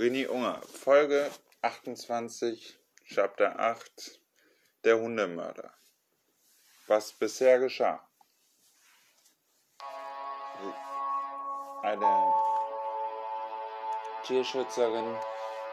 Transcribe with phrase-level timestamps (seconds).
[0.00, 1.28] René Unger, Folge
[1.60, 4.20] 28, Chapter 8,
[4.84, 5.74] der Hundemörder.
[6.86, 8.00] Was bisher geschah.
[11.82, 12.32] Eine
[14.22, 15.18] Tierschützerin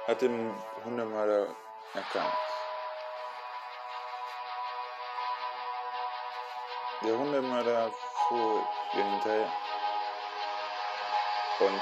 [0.07, 1.55] hat den Hundemörder
[1.94, 2.38] erkannt.
[7.04, 7.92] Der Hundemörder
[8.28, 9.54] fuhr ihr hinterher
[11.60, 11.82] und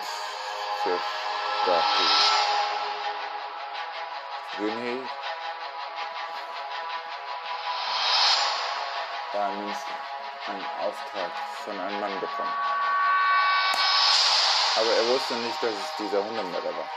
[0.84, 1.33] zerstörte
[4.60, 5.08] René
[9.32, 11.32] war einen Auftrag
[11.64, 12.54] von einem Mann bekommen.
[14.76, 16.90] Aber er wusste nicht, dass es dieser Hundemörder war.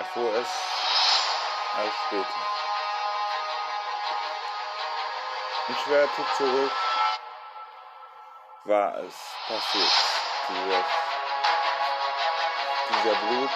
[0.00, 0.48] Er fuhr es
[1.78, 2.26] erst später.
[5.68, 6.72] Und schwerte zurück
[8.64, 9.14] war es
[9.46, 9.92] passiert.
[10.48, 11.05] Dieser,
[13.06, 13.50] dieser Blut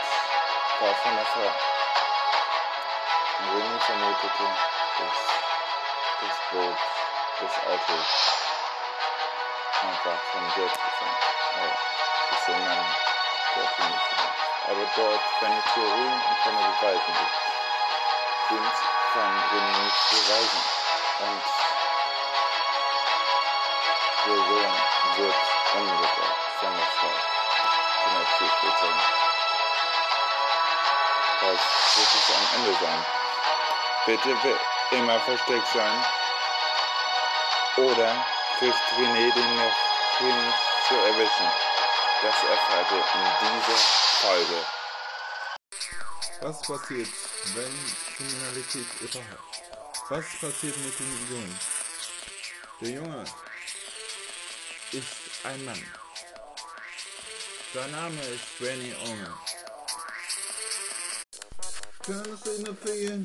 [0.78, 1.50] war von der Frau.
[3.50, 4.46] René vermutete,
[4.98, 5.18] dass
[6.20, 6.78] das Boot,
[7.40, 7.96] das Auto
[9.82, 11.18] einfach von selbst gefahren.
[11.56, 11.74] Aber
[12.30, 12.84] das sind dann
[13.56, 14.08] dort nicht.
[14.68, 17.36] Aber dort keine Theorien und keine Beweise gibt.
[18.50, 18.64] Den
[19.12, 20.62] kann René nicht beweisen.
[21.26, 21.42] Und
[24.26, 24.74] der Sohn
[25.16, 25.34] wird
[25.74, 27.14] umgebracht von der Frau,
[28.04, 28.26] von der
[31.40, 31.48] Das
[31.96, 33.06] wird es am Ende sein.
[34.06, 34.58] Bitte
[34.90, 36.04] immer versteckt sein.
[37.76, 38.26] Oder
[38.58, 39.60] kriegt René den
[40.18, 40.52] hin
[40.86, 41.50] zu erwischen.
[42.22, 43.78] Das erfahrt ihr in dieser
[44.20, 44.66] Folge.
[46.42, 47.08] Was passiert,
[47.54, 49.62] wenn Kriminalität überhaupt?
[50.10, 51.60] Was passiert mit dem Jungen?
[52.80, 53.24] Der Junge
[54.92, 55.92] ist ein Mann.
[57.72, 58.94] Sein Name ist Benny
[62.10, 63.22] Trying to see my fear.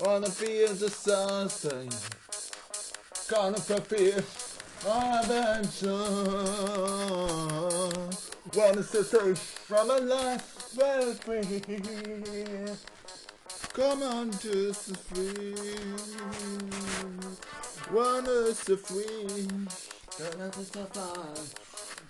[0.00, 1.90] Wanna be in the sunshine.
[3.28, 4.22] Gonna prepare.
[4.86, 5.28] I'm.
[8.54, 11.60] Wanna see through from a life well free.
[13.72, 15.54] Come on, just free.
[17.92, 19.48] Wanna see free.
[20.16, 21.54] Don't let us survive.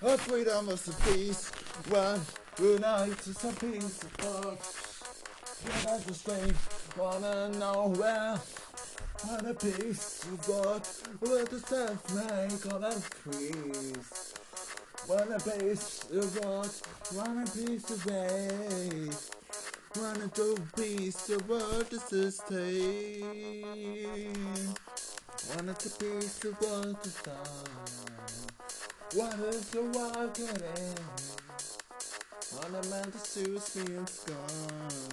[0.02, 1.50] A freedom of the peace.
[1.88, 2.20] One
[2.56, 4.91] good night to some peace of
[5.64, 8.38] where does the strength wanna know where?
[9.24, 10.82] What a piece of God
[11.20, 14.34] with the self make all us trees.
[15.06, 16.70] What a piece of God,
[17.14, 19.30] what a piece of faith.
[19.94, 23.22] What a dope peace of God to sustain.
[25.48, 28.02] What a peace of God to sign.
[29.14, 30.96] What is the world getting?
[32.52, 35.11] What a man to see is being gone.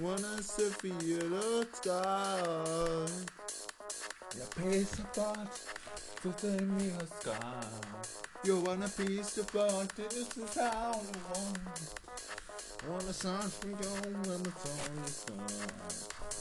[0.00, 1.20] One a Sophia
[1.72, 3.06] sky.
[4.36, 5.60] Your piece of thought
[6.20, 7.64] to send me oh a sky.
[8.42, 11.58] You want a piece of thought, this is how you want.
[12.88, 13.76] Want a song from you
[14.28, 15.38] when the song is gone.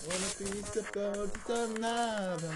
[0.08, 2.56] Want a piece of thought, it's another.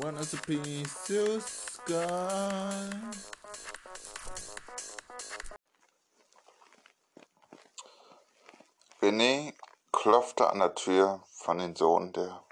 [0.00, 2.90] Want us a piece of sky.
[9.00, 9.52] René
[10.02, 12.42] klopfte an der Tür von den Sohn der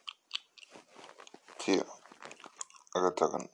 [1.59, 3.51] Tierritterin.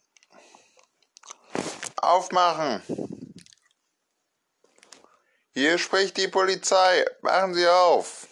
[1.97, 2.83] Aufmachen!
[5.55, 7.07] Hier spricht die Polizei.
[7.23, 8.29] Machen Sie auf!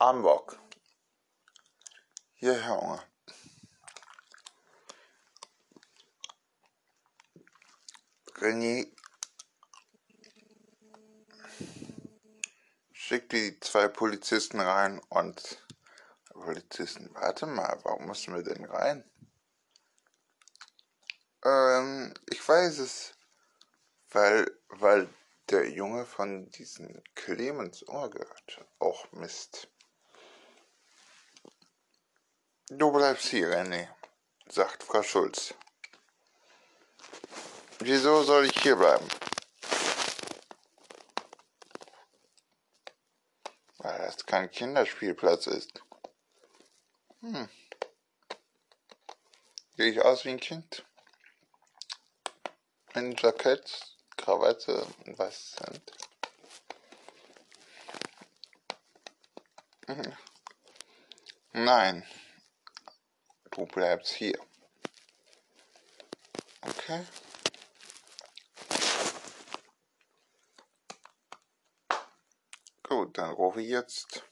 [0.00, 0.58] Ambock.
[2.34, 3.04] Hier, Herr Unger.
[8.40, 8.92] René
[13.12, 15.62] schickte die zwei Polizisten rein und
[16.30, 19.04] Polizisten, warte mal, warum müssen wir denn rein?
[21.44, 23.12] Ähm, ich weiß es,
[24.12, 25.10] weil, weil
[25.50, 28.66] der Junge von diesem Clemens Ohr gehört.
[28.78, 29.68] Auch Mist.
[32.70, 33.88] Du bleibst hier, René,
[34.48, 35.52] sagt Frau Schulz.
[37.80, 39.06] Wieso soll ich hier bleiben?
[44.12, 45.82] Das kein Kinderspielplatz ist.
[47.20, 47.48] Hm.
[49.76, 50.84] Sehe ich aus wie ein Kind?
[52.92, 55.92] Ein Jackett, Krawatte und was sind?
[59.88, 60.12] Mhm.
[61.54, 62.06] Nein,
[63.52, 64.38] du bleibst hier.
[66.60, 67.02] Okay?
[73.06, 74.24] Dann rufe ich jetzt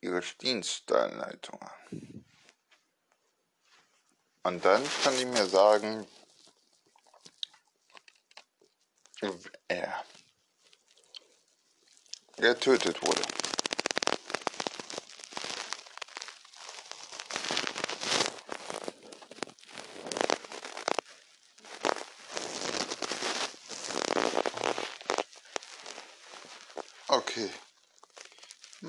[0.00, 2.24] Ihre Dienststellenleitung an.
[4.42, 6.06] Und dann kann ich mir sagen,
[9.68, 10.04] er
[12.36, 13.22] getötet wurde.
[27.08, 27.50] Okay,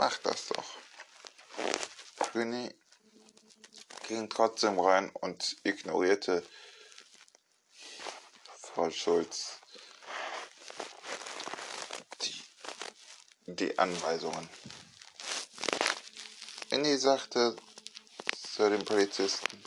[0.02, 0.70] mach das doch.
[2.34, 2.74] René
[4.08, 6.44] ging trotzdem rein und ignorierte
[8.58, 9.60] Frau Schulz
[12.22, 12.44] die,
[13.46, 14.50] die Anweisungen.
[16.72, 17.56] René sagte
[18.56, 19.64] zu dem Polizisten,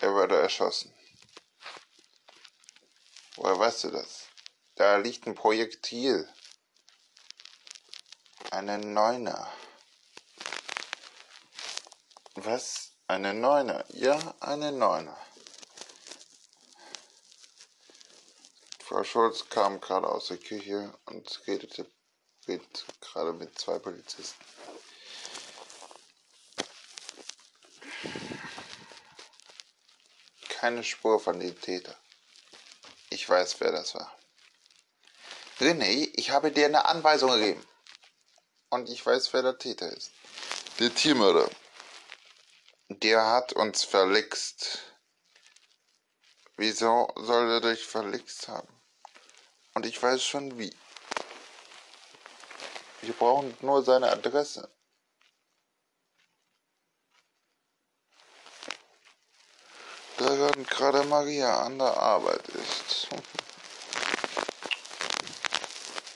[0.00, 0.92] er wurde erschossen.
[3.36, 4.26] Woher weißt du das?
[4.74, 6.28] Da liegt ein Projektil.
[8.50, 9.52] Eine Neuner.
[12.34, 12.92] Was?
[13.06, 13.84] Eine Neuner?
[13.90, 15.18] Ja, eine Neuner.
[18.80, 21.90] Frau Schulz kam gerade aus der Küche und redete,
[22.46, 24.42] redet gerade mit zwei Polizisten.
[30.48, 31.94] Keine Spur von dem Täter.
[33.10, 34.10] Ich weiß, wer das war.
[35.60, 37.64] René, ich habe dir eine Anweisung gegeben.
[38.70, 40.12] Und ich weiß, wer der Täter ist.
[40.78, 41.48] Der Tiermörder.
[42.88, 44.80] Der hat uns verlixt.
[46.56, 48.68] Wieso soll er dich verlixt haben?
[49.74, 50.74] Und ich weiß schon wie.
[53.00, 54.68] Wir brauchen nur seine Adresse.
[60.18, 63.08] Da gerade Maria an der Arbeit ist.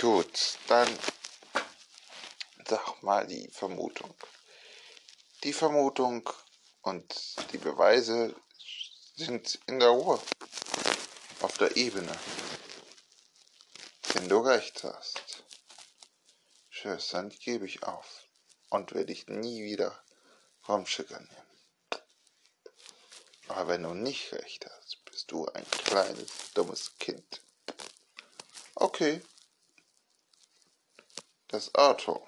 [0.00, 0.88] Gut, dann
[2.68, 4.14] sag mal die Vermutung.
[5.44, 6.28] Die Vermutung
[6.82, 8.34] und die Beweise
[9.16, 10.20] sind in der Ruhe,
[11.40, 12.12] auf der Ebene.
[14.14, 15.44] Wenn du recht hast,
[17.12, 18.26] dann gebe ich auf
[18.70, 20.02] und werde dich nie wieder
[20.68, 22.02] rumschickern nehmen.
[23.48, 27.42] Aber wenn du nicht recht hast, bist du ein kleines, dummes Kind.
[28.74, 29.20] Okay.
[31.48, 32.26] Das Auto.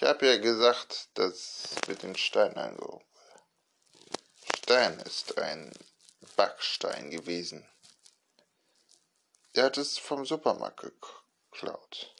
[0.00, 3.04] Ich habe ja gesagt, dass mit den Steinen angehoben.
[4.58, 5.72] Stein ist ein
[6.36, 7.68] Backstein gewesen.
[9.56, 10.88] Der hat es vom Supermarkt
[11.50, 12.14] geklaut.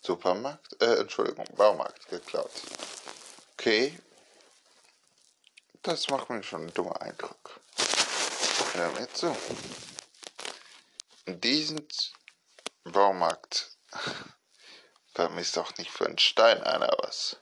[0.00, 0.82] Supermarkt?
[0.82, 2.50] Äh, Entschuldigung, Baumarkt geklaut.
[3.52, 3.96] Okay.
[5.82, 7.60] Das macht mir schon einen dummen Eindruck.
[8.72, 9.36] Hör mir zu.
[11.26, 11.86] Diesen
[12.82, 13.70] Baumarkt
[15.14, 17.36] vermisst doch nicht für einen Stein einer was.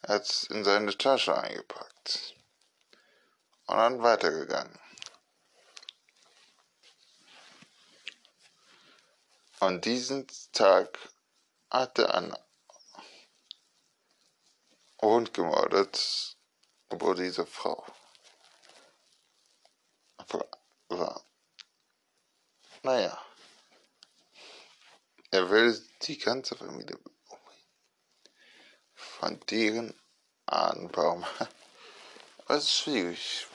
[0.00, 2.34] Er hat es in seine Tasche eingepackt.
[3.66, 4.78] Und dann weitergegangen.
[9.60, 10.98] An diesem Tag
[11.70, 12.36] hatte ein
[15.00, 16.36] Hund gemordet,
[16.88, 17.86] obwohl diese Frau
[20.88, 21.24] war.
[22.82, 23.18] Naja,
[25.30, 25.72] er will
[26.06, 26.98] die ganze Familie.
[28.94, 29.94] Von deren
[30.46, 31.24] Ahnenbaum.
[32.46, 33.46] Das ist schwierig.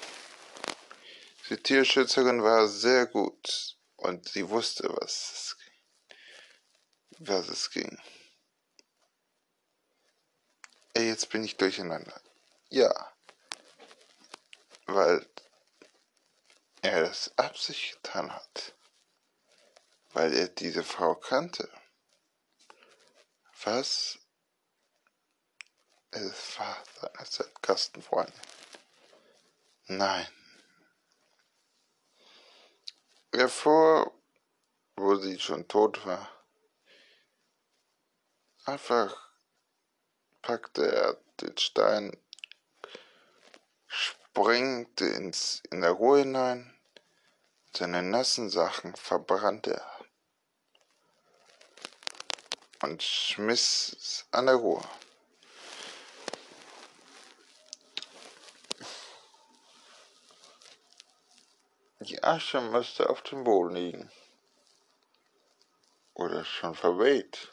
[1.49, 5.57] Die Tierschützerin war sehr gut und sie wusste, was es
[7.19, 7.97] was es ging.
[10.93, 12.21] Ey, jetzt bin ich durcheinander.
[12.69, 13.13] Ja.
[14.85, 15.25] Weil
[16.81, 18.75] er es absichtlich getan hat.
[20.13, 21.69] Weil er diese Frau kannte.
[23.63, 24.19] Was?
[26.11, 26.83] Es war
[27.25, 28.33] seine Kastenfreundin.
[29.87, 30.27] Nein.
[33.31, 34.11] Bevor,
[34.95, 36.29] wo sie schon tot war,
[38.69, 39.31] Einfach
[40.43, 42.15] packte er den Stein,
[43.87, 46.71] sprengte ins, in der Ruhe hinein,
[47.75, 49.98] seine nassen Sachen verbrannte er
[52.81, 54.83] und schmiss an der Ruhe.
[61.99, 64.11] Die Asche müsste auf dem Boden liegen.
[66.13, 67.51] Oder schon verweht.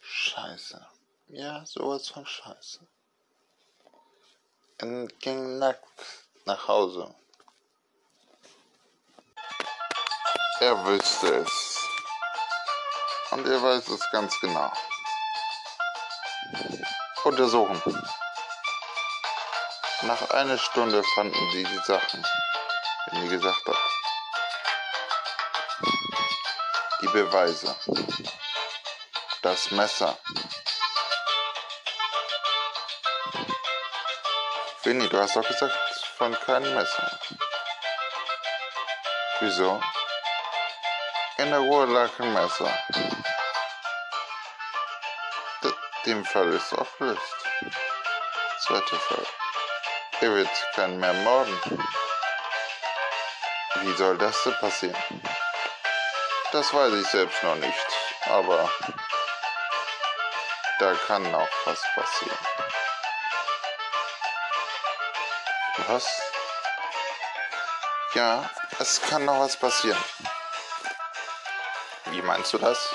[0.00, 0.86] Scheiße.
[1.28, 2.80] Ja, sowas von Scheiße.
[4.80, 7.14] und ging nackt nach Hause.
[10.60, 11.78] Er wüsste es.
[13.30, 14.72] Und er weiß es ganz genau.
[17.22, 17.80] Untersuchen.
[20.02, 22.26] Nach einer Stunde fanden sie die Sachen,
[23.12, 23.76] wie sie gesagt hat.
[27.02, 27.76] Die Beweise.
[29.42, 30.18] Das Messer.
[34.82, 35.78] Winnie, du hast doch gesagt,
[36.16, 37.20] von keinem Messer.
[39.38, 39.80] Wieso?
[41.38, 42.68] In der Ruhe lag ein Messer.
[45.62, 45.72] D
[46.04, 47.36] dem Fall ist aufgelöst.
[48.58, 49.26] Zweiter Fall.
[50.20, 51.56] Er wird keinen mehr morden.
[53.76, 55.22] Wie soll das denn passieren?
[56.50, 57.86] Das weiß ich selbst noch nicht,
[58.26, 58.68] aber
[60.80, 62.38] da kann auch was passieren.
[65.86, 66.20] Was?
[68.14, 70.02] Ja, es kann noch was passieren.
[72.28, 72.94] Meinst du das?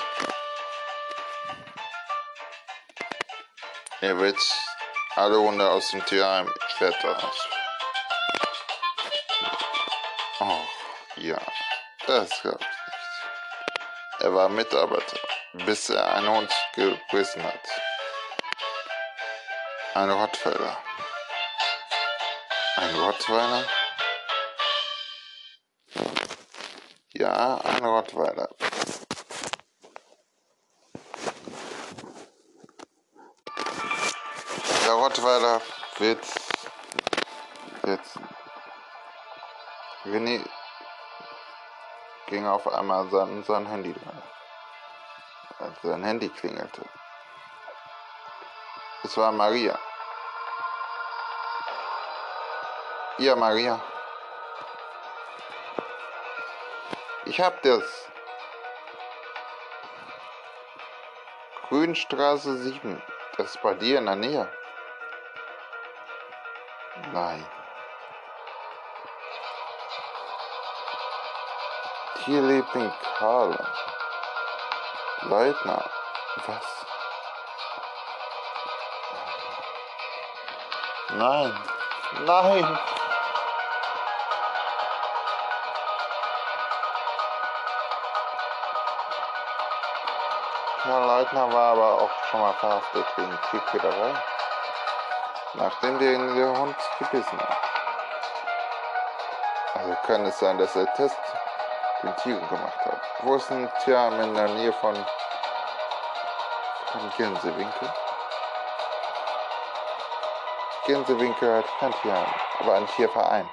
[4.00, 4.38] Er wird
[5.16, 7.16] alle Hunde aus dem Tierheim klettern.
[10.38, 10.60] Oh,
[11.16, 11.40] ja,
[12.06, 14.20] das glaube ich nicht.
[14.20, 15.18] Er war Mitarbeiter,
[15.66, 17.60] bis er einen Hund gebissen hat.
[19.94, 20.78] Ein Rottweiler.
[22.76, 23.64] Ein Rottweiler?
[27.14, 28.48] Ja, ein Rottweiler.
[35.24, 35.62] Rottweiler
[35.96, 36.22] wird
[37.86, 38.18] jetzt.
[40.04, 40.44] Winnie
[42.26, 44.22] ging auf einmal sein, sein Handy dran.
[45.60, 46.82] Als sein Handy klingelte.
[49.02, 49.78] Es war Maria.
[53.16, 53.80] Ja, Maria.
[57.24, 58.10] Ich hab das.
[61.70, 63.02] Grünstraße 7.
[63.38, 64.63] Das ist bei dir in der Nähe.
[67.14, 67.46] Nein.
[72.24, 73.56] Tierliebling Karl.
[75.22, 75.84] Leutner.
[76.44, 76.86] Was?
[81.10, 81.56] Nein.
[82.26, 82.78] Nein.
[90.82, 94.14] Karl Leutner war aber auch schon mal verhaftet wegen Tierquälerei.
[95.54, 97.58] Nachdem den der Hund gebissen hat.
[99.74, 101.18] Also kann es sein, dass er Test
[102.02, 103.00] den Tieren gemacht hat.
[103.22, 104.94] Wo ist ein Tierarm in der Nähe von,
[106.92, 107.92] von Gänsewinkel?
[110.86, 113.48] Gänsewinkel hat kein Tierheim, aber ein Tierverein.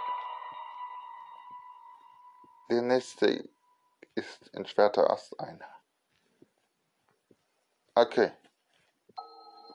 [2.69, 3.47] Der nächste
[4.15, 5.63] ist in Schwerter Ast ein.
[7.95, 8.31] Okay.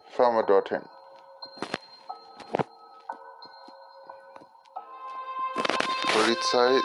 [0.09, 0.83] Fahren wir dorthin.
[6.27, 6.83] Polizei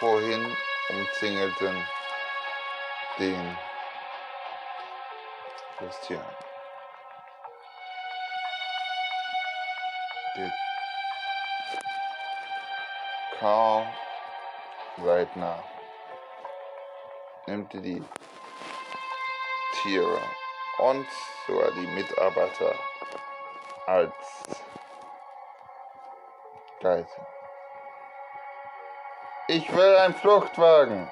[0.00, 0.54] vorhin
[0.90, 1.86] umzingelten
[3.18, 3.58] den
[6.02, 6.22] Tier.
[10.36, 10.52] Der
[13.38, 13.86] Karl
[14.98, 15.64] Leitner
[17.46, 18.04] nimmt die
[19.80, 20.20] Tiere
[20.76, 21.06] und
[21.46, 22.74] sogar die Mitarbeiter
[23.86, 24.12] als
[26.82, 27.37] Geisel.
[29.50, 31.08] Ich will einen Fluchtwagen.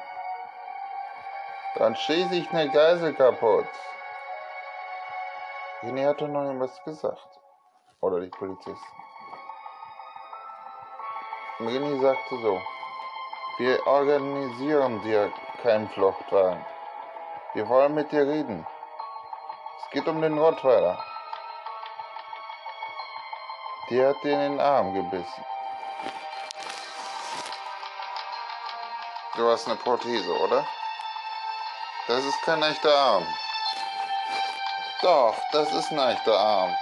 [1.77, 3.67] Dann schieße ich eine Geisel kaputt.
[5.83, 7.41] René hat doch noch irgendwas gesagt.
[8.03, 9.01] Oder die Polizisten.
[11.61, 12.61] René sagte so,
[13.57, 16.63] wir organisieren dir keinen Fluchtwagen.
[17.55, 18.67] Wir wollen mit dir reden.
[19.81, 21.03] Es geht um den Rottweiler.
[23.89, 25.45] Der hat dir in den Arm gebissen.
[29.37, 30.67] Du hast eine Prothese, oder?
[32.09, 33.27] Das ist kein echter Arm.
[35.03, 36.75] Doch, das ist ein echter Arm.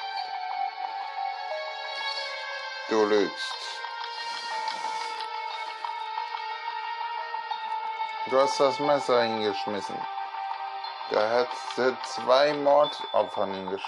[2.88, 3.54] Du lügst.
[8.26, 9.99] Du hast das Messer hingeschmissen.
[11.11, 11.49] Da hat
[12.04, 13.84] zwei Mordopfern hingesetzt.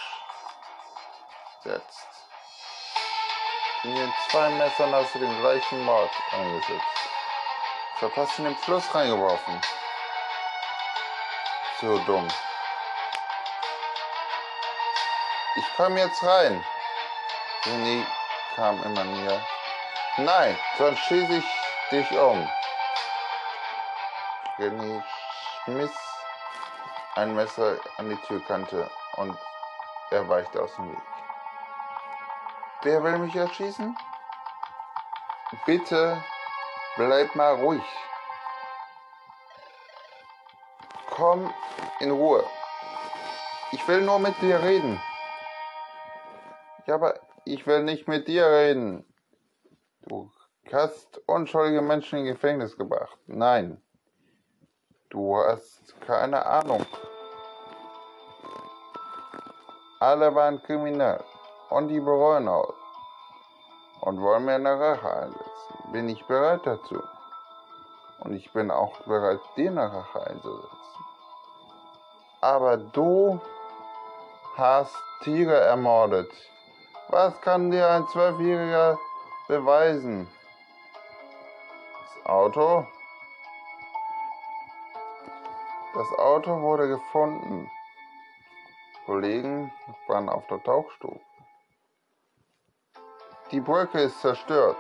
[3.85, 6.96] In zwei Messern hast du den gleichen Mord eingesetzt.
[7.99, 9.61] Verpasst in den Fluss reingeworfen.
[11.81, 12.29] So dumm.
[15.57, 16.63] Ich komme jetzt rein.
[17.65, 18.07] René
[18.55, 19.41] kam immer näher.
[20.19, 21.45] Nein, sonst schieße ich
[21.91, 22.47] dich um.
[24.59, 25.03] René
[25.65, 25.93] schmiss
[27.15, 29.39] ein Messer an die Türkante und
[30.11, 31.03] er weichte aus dem Weg.
[32.83, 33.97] Wer will mich erschießen?
[35.65, 36.23] Bitte
[36.97, 37.83] bleib mal ruhig.
[41.11, 41.53] Komm
[42.01, 42.45] in Ruhe.
[43.73, 45.01] Ich will nur mit dir reden.
[46.87, 49.05] Ja, aber ich will nicht mit dir reden.
[50.03, 50.31] Du
[50.73, 53.19] hast unschuldige Menschen in Gefängnis gebracht.
[53.27, 53.83] Nein.
[55.11, 56.85] Du hast keine Ahnung.
[60.01, 61.25] Alle waren kriminell
[61.71, 62.75] und die bereuen auch
[64.03, 65.56] und wollen mir eine Rache einsetzen.
[65.93, 67.01] Bin ich bereit dazu?
[68.19, 71.05] Und ich bin auch bereit, dir eine Rache einzusetzen.
[72.41, 73.41] Aber du
[74.57, 76.31] hast Tiere ermordet.
[77.09, 78.99] Was kann dir ein Zwölfjähriger
[79.47, 80.29] beweisen?
[82.01, 82.85] Das Auto?
[85.95, 87.71] Das Auto wurde gefunden.
[89.07, 89.73] Kollegen
[90.09, 91.21] waren auf der Tauchstufe.
[93.53, 94.77] Die Brücke ist zerstört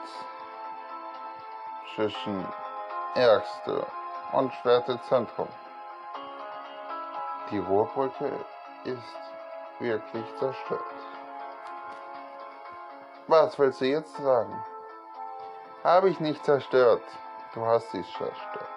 [1.96, 2.46] zwischen
[3.14, 3.84] Ärgste
[4.32, 5.48] und Schwerte Zentrum.
[7.50, 8.30] Die Ruhrbrücke
[8.84, 10.80] ist wirklich zerstört.
[13.28, 14.62] Was willst du jetzt sagen?
[15.82, 17.02] Habe ich nicht zerstört.
[17.54, 18.68] Du hast sie zerstört.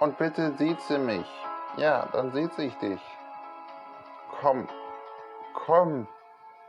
[0.00, 1.28] Und bitte sieht sie mich.
[1.76, 3.00] Ja, dann sieht sich dich.
[4.40, 4.68] Komm,
[5.54, 6.08] komm,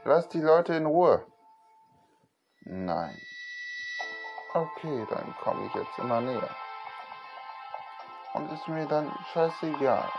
[0.03, 1.25] lass die Leute in Ruhe.
[2.63, 3.17] Nein.
[4.53, 6.50] Okay, dann komme ich jetzt immer näher.
[8.34, 10.12] Und ist mir dann scheißegal,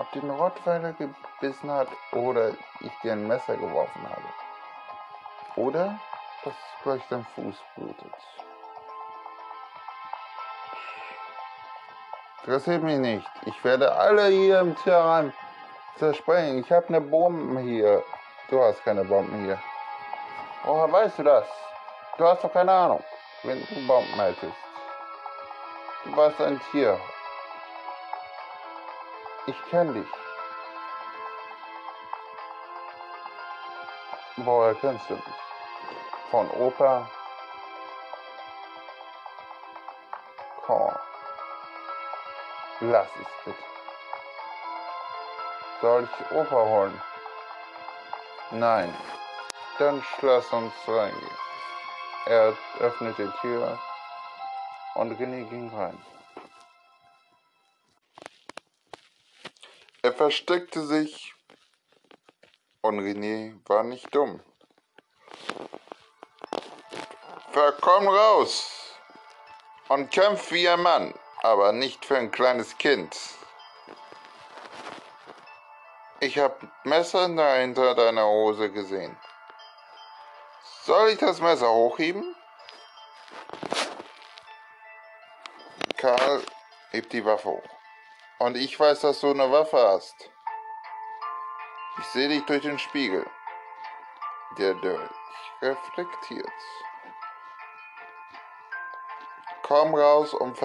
[0.00, 4.22] ob den Rottweiler gebissen hat oder ich dir ein Messer geworfen habe.
[5.54, 6.00] Oder
[6.44, 8.14] dass gleich dein Fuß blutet.
[12.42, 13.30] Interessiert mich nicht.
[13.46, 15.32] Ich werde alle hier im Tierheim
[15.96, 16.58] zersprengen.
[16.58, 18.02] Ich habe eine Bombe hier.
[18.48, 19.60] Du hast keine Bomben hier.
[20.64, 21.46] Woher weißt du das?
[22.20, 23.02] Du hast doch keine Ahnung,
[23.44, 24.52] wenn du Bomben hättest.
[26.04, 27.00] Du warst ein Tier.
[29.46, 30.08] Ich kenne dich.
[34.36, 35.24] Woher kennst du mich?
[36.30, 37.08] Von Opa?
[40.66, 40.92] Komm.
[42.80, 43.58] Lass es bitte.
[45.80, 47.02] Soll ich Opa holen?
[48.50, 48.94] Nein.
[49.78, 51.49] Dann lass uns reingehen.
[52.26, 53.78] Er öffnete die Tür
[54.94, 56.00] und René ging rein.
[60.02, 61.34] Er versteckte sich
[62.82, 64.40] und René war nicht dumm.
[67.80, 68.94] Komm raus
[69.88, 73.16] und kämpf wie ein Mann aber nicht für ein kleines Kind.
[76.20, 76.54] Ich habe
[76.84, 79.16] Messer hinter deiner Hose gesehen.
[80.84, 82.34] Soll ich das Messer hochheben?
[85.98, 86.42] Karl
[86.90, 87.68] hebt die Waffe hoch.
[88.38, 90.30] Und ich weiß, dass du eine Waffe hast.
[91.98, 93.28] Ich sehe dich durch den Spiegel,
[94.56, 95.10] der durch
[95.60, 96.48] reflektiert.
[99.62, 100.56] Komm raus und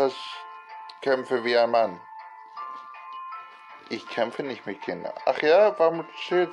[1.02, 2.00] kämpfe wie ein Mann.
[3.90, 5.14] Ich kämpfe nicht mit Kindern.
[5.26, 6.08] Ach ja, warum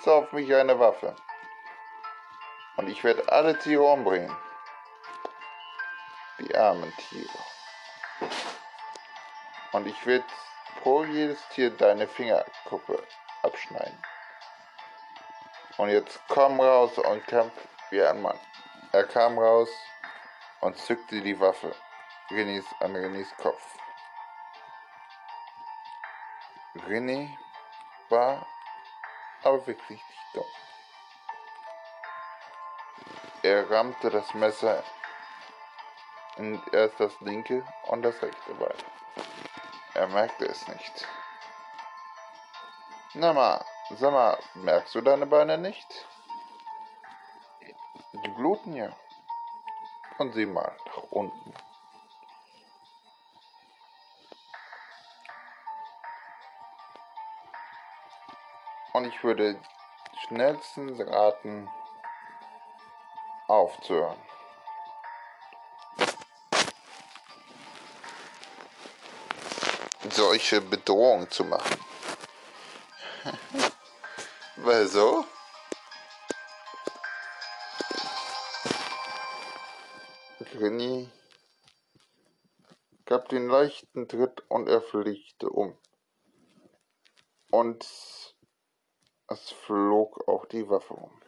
[0.06, 1.14] du auf mich eine Waffe?
[2.76, 4.34] Und ich werde alle Tiere umbringen.
[6.38, 7.38] Die armen Tiere.
[9.72, 10.24] Und ich werde
[10.82, 13.06] pro jedes Tier deine Fingerkuppe
[13.42, 14.02] abschneiden.
[15.76, 17.52] Und jetzt komm raus und kämpf
[17.90, 18.38] wie ein Mann.
[18.92, 19.70] Er kam raus
[20.60, 21.74] und zückte die Waffe
[22.30, 23.62] Renés an Renés Kopf.
[26.86, 27.36] René
[28.08, 28.46] war
[29.42, 30.44] aber wirklich nicht dumm.
[33.44, 34.84] Er rammte das Messer
[36.36, 38.76] in erst das linke und das rechte Bein.
[39.94, 41.08] Er merkte es nicht.
[43.14, 46.06] Na mal, sag mal, merkst du deine Beine nicht?
[48.12, 48.94] Die bluten ja.
[50.18, 51.52] Und sieh mal nach unten.
[58.92, 59.60] Und ich würde
[60.26, 61.68] schnellstens raten,
[63.52, 64.18] aufzuhören.
[70.10, 71.78] solche Bedrohung zu machen.
[74.56, 75.24] Weil so?
[80.52, 81.08] Grini
[83.06, 85.76] gab den leichten Tritt und er fliegte um.
[87.50, 91.21] Und es flog auch die Waffe um.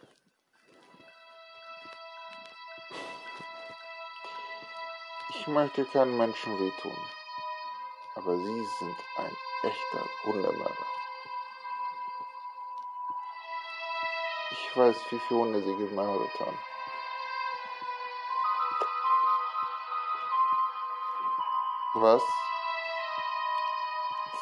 [5.45, 6.97] Ich möchte keinen Menschen wehtun,
[8.15, 10.85] aber Sie sind ein echter Hundemörder.
[14.49, 16.57] Ich weiß, wie viele Hunde Sie gemordet haben.
[21.93, 22.23] Was?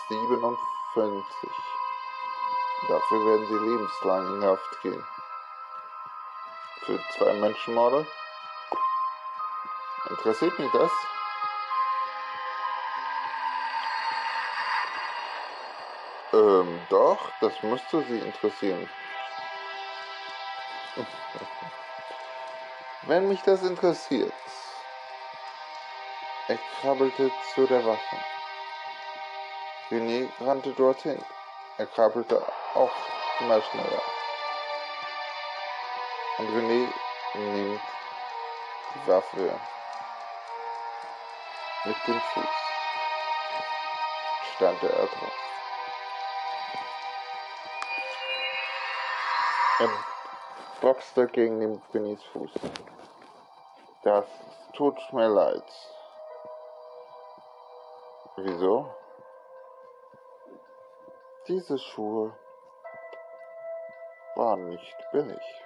[0.07, 1.49] 57.
[2.87, 5.05] Dafür werden Sie lebenslang in Haft gehen.
[6.85, 8.07] Für zwei Menschenmorde?
[10.09, 10.91] Interessiert mich das?
[16.33, 18.89] Ähm, doch, das müsste Sie interessieren.
[23.03, 24.33] Wenn mich das interessiert.
[26.49, 28.17] Er krabbelte zu der Waffe.
[29.89, 31.23] René rannte dorthin.
[31.77, 32.91] Er krabbelte auch
[33.39, 34.01] immer schneller.
[36.39, 36.87] Und René
[37.35, 37.81] nimmt
[38.95, 39.59] die Waffe
[41.85, 42.45] mit dem Fuß.
[44.55, 45.31] Stand er drauf.
[49.79, 49.89] Er
[50.81, 52.51] boxte gegen den Renés Fuß.
[54.03, 54.25] Das
[54.73, 55.63] tut mir leid.
[58.37, 58.93] Wieso?
[61.47, 62.33] Diese Schuhe
[64.35, 65.63] waren nicht billig,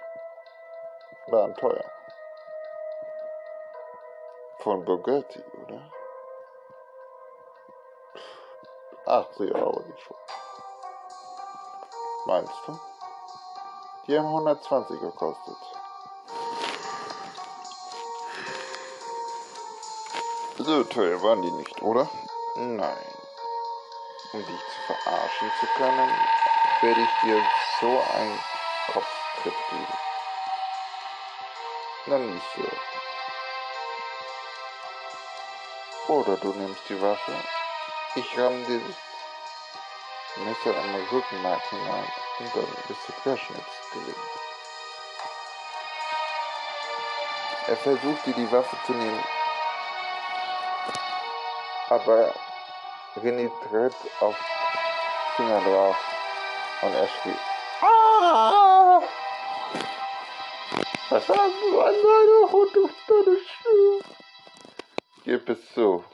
[1.28, 1.84] waren teuer.
[4.58, 5.97] Von Bugatti, oder?
[9.08, 10.16] 80 Euro die Schuhe.
[12.26, 12.78] Meinst du?
[14.06, 15.56] Die haben 120 gekostet.
[20.58, 22.08] So teuer waren die nicht, oder?
[22.56, 23.14] Nein.
[24.32, 26.10] Um dich zu verarschen zu können,
[26.82, 27.40] werde ich dir
[27.80, 28.38] so einen
[28.92, 29.98] Kopftritt geben.
[32.06, 32.62] Dann nicht so.
[36.12, 37.32] Oder du nimmst die Waffe,
[38.18, 38.96] ich dir das
[40.44, 44.16] Messer am Rückenmark hinein und dann bist du querschnittsgelähmt.
[47.66, 49.24] Er versuchte die Waffe zu nehmen,
[51.90, 52.34] aber
[53.16, 54.36] René tritt auf
[55.36, 55.96] Finger drauf
[56.82, 57.36] und er schrie.
[57.82, 59.00] Ah!
[61.10, 64.00] Was haben du an deiner Hund auf deine Schuhe?
[65.24, 66.04] Gib es zu.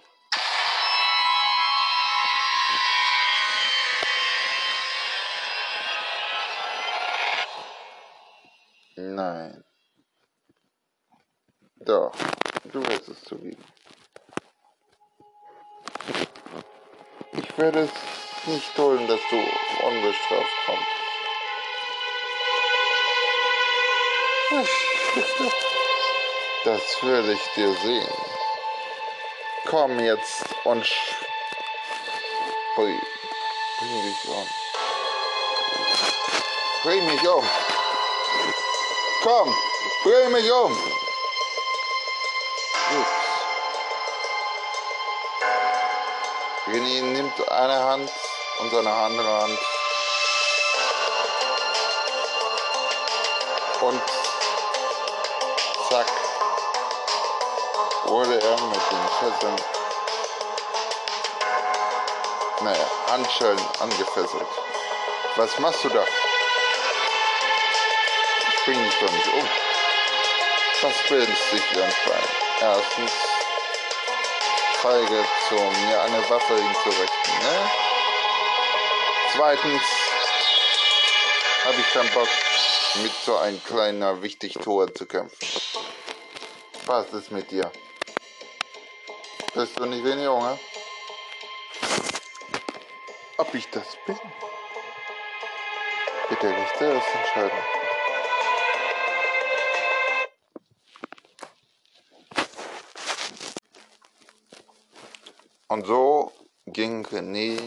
[17.75, 17.91] Es
[18.47, 19.37] nicht dulden, dass du
[19.85, 20.87] unbestraft kommst.
[26.65, 28.09] Das will ich dir sehen.
[29.67, 30.89] Komm jetzt und
[32.75, 32.99] bring,
[33.79, 34.49] bring um.
[36.85, 37.47] Bring mich um.
[39.23, 39.55] Komm,
[40.05, 40.73] bring mich um.
[42.91, 43.24] Gut.
[46.75, 48.11] René nimmt eine Hand
[48.59, 49.59] und seine andere Hand
[53.81, 54.03] und
[55.89, 56.07] zack
[58.07, 59.57] wurde er mit den Fesseln,
[62.63, 64.49] naja, Handschellen angefesselt.
[65.37, 66.05] Was machst du da?
[68.49, 69.49] Ich bring dich doch nicht um.
[70.83, 71.93] Was bildest dich für ein?
[72.61, 73.13] Erstens,
[74.85, 77.70] feige zu mir eine Waffe hinzurichten, ne?
[79.35, 79.83] Zweitens,
[81.64, 82.29] habe ich keinen Bock,
[83.03, 85.49] mit so einem kleiner Wichtigtour zu kämpfen.
[86.85, 87.73] Was ist mit dir?
[89.55, 90.59] Bist du nicht wie ein Junge?
[93.38, 94.18] Ob ich das bin?
[96.42, 97.84] Der Richter selbst entscheiden.
[105.75, 106.33] Und so
[106.67, 107.61] ging René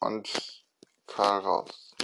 [0.00, 0.64] und
[1.06, 1.94] Karl raus.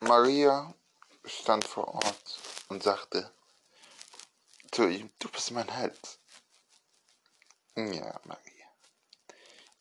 [0.00, 0.74] Maria
[1.24, 3.32] stand vor Ort und sagte
[4.72, 6.18] zu ihm, du bist mein Held.
[7.76, 8.66] Ja, Maria.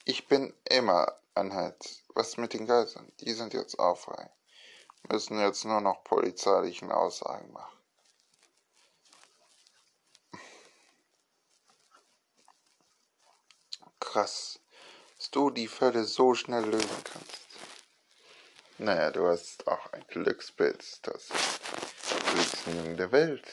[0.06, 2.04] Ich bin immer Einheit.
[2.14, 3.12] Was mit den Geistern?
[3.22, 4.30] Die sind jetzt auch frei.
[5.12, 7.78] Müssen jetzt nur noch polizeilichen Aussagen machen.
[14.00, 14.60] Krass,
[15.18, 17.48] dass du die Fälle so schnell lösen kannst.
[18.78, 21.30] Naja, du hast auch ein Glückspilz, das
[22.30, 23.48] glücklichste Jungen der Welt.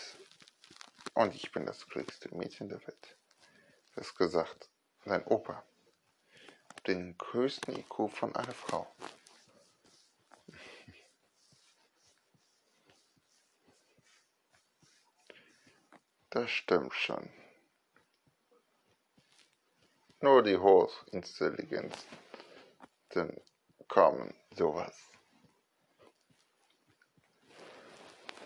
[1.14, 3.16] Und ich bin das glücklichste Mädchen der Welt.
[3.94, 4.68] Das gesagt,
[5.06, 5.64] dein Opa.
[6.86, 8.86] Den größten IQ von einer Frau.
[16.36, 17.30] Das stimmt schon.
[20.20, 22.02] Nur die Hochintelligenzen
[23.88, 24.94] kommen sowas.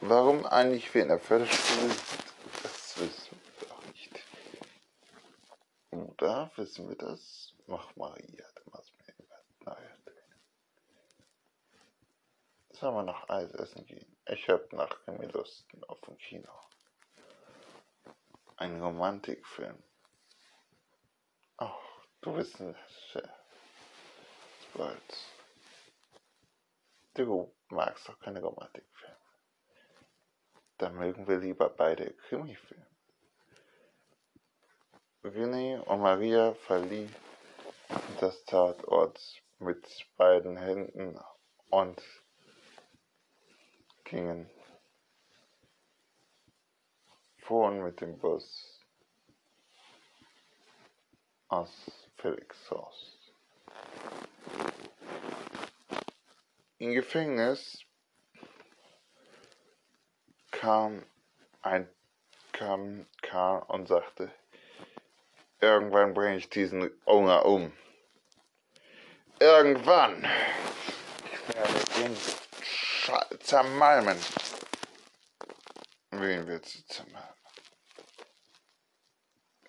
[0.01, 1.89] Warum eigentlich wir in der Förderschule
[2.63, 4.25] das wissen wir doch nicht.
[5.91, 7.53] Oder wissen wir das?
[7.67, 9.77] Mach Maria, du machst mir immer.
[12.71, 14.17] Sollen wir noch Eis essen gehen?
[14.27, 16.53] Ich hab nach mir Lust auf ein Kino.
[18.61, 19.83] Ein Romantikfilm.
[21.57, 21.79] Ach,
[22.21, 22.77] du bist ein
[24.63, 25.31] Spoils.
[27.15, 29.17] Du magst doch keine Romantikfilme.
[30.77, 32.87] Dann mögen wir lieber beide Krimifilme.
[35.25, 37.17] René und Maria verließen
[38.21, 39.87] das Tatort mit
[40.19, 41.19] beiden Händen
[41.71, 42.03] und
[44.05, 44.51] gingen
[47.51, 48.81] fuhren mit dem Bus
[51.49, 51.69] aus
[52.15, 53.33] Felixhaus.
[56.79, 57.85] Im Gefängnis
[60.53, 61.05] kam
[61.63, 61.89] ein
[62.53, 64.31] kam Karl und sagte,
[65.61, 67.73] irgendwann bringe ich diesen Hunger um.
[69.41, 70.25] Irgendwann.
[71.25, 74.19] Ich werde den zermalmen.
[76.13, 77.40] Wen willst du zermalmen?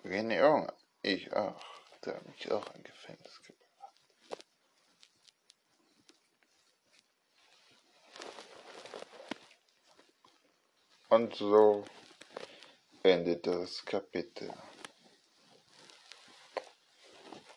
[0.04, 0.74] René Hunger.
[1.02, 1.64] Ich auch.
[2.04, 3.62] Der hat mich auch im Gefängnis gebracht.
[11.08, 11.84] Und so
[13.02, 14.52] endet das Kapitel.